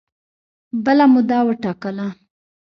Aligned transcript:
بله 0.83 1.05
موده 1.13 1.39
وټاکله 1.47 2.07